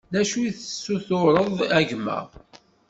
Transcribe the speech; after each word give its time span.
D 0.13 0.15
acu 0.21 0.37
i 0.41 0.49
tessutureḍ 0.57 1.57
a 1.77 1.79
gma? 1.89 2.19